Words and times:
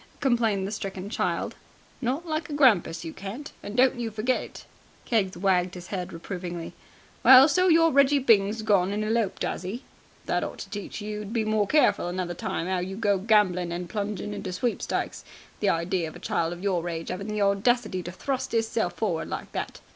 complained 0.19 0.65
the 0.67 0.71
stricken 0.71 1.11
child. 1.11 1.53
"Not 2.01 2.25
like 2.25 2.49
a 2.49 2.53
grampus 2.53 3.05
you 3.05 3.13
can't, 3.13 3.51
and 3.61 3.77
don't 3.77 3.99
you 3.99 4.09
forget 4.09 4.41
it." 4.43 4.65
Keggs 5.05 5.37
wagged 5.37 5.75
his 5.75 5.89
head 5.93 6.11
reprovingly. 6.11 6.73
"Well, 7.21 7.47
so 7.47 7.67
your 7.67 7.91
Reggie 7.91 8.17
Byng's 8.17 8.63
gone 8.63 8.89
and 8.91 9.03
eloped, 9.05 9.43
has 9.43 9.61
he! 9.61 9.83
That 10.25 10.43
ought 10.43 10.57
to 10.57 10.69
teach 10.71 11.01
you 11.01 11.19
to 11.19 11.27
be 11.29 11.45
more 11.45 11.67
careful 11.67 12.07
another 12.07 12.33
time 12.33 12.67
'ow 12.67 12.79
you 12.79 12.95
go 12.95 13.19
gambling 13.19 13.71
and 13.71 13.87
plunging 13.87 14.33
into 14.33 14.51
sweepstakes. 14.51 15.23
The 15.59 15.69
idea 15.69 16.07
of 16.07 16.15
a 16.15 16.19
child 16.19 16.51
of 16.51 16.63
your 16.63 16.89
age 16.89 17.11
'aving 17.11 17.27
the 17.27 17.43
audacity 17.43 18.01
to 18.01 18.11
thrust 18.11 18.55
'isself 18.55 18.93
forward 18.93 19.29
like 19.29 19.51
that!" 19.51 19.81